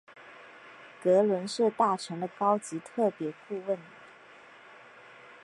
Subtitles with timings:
[1.03, 3.77] 格伦是大臣的高级特别顾问。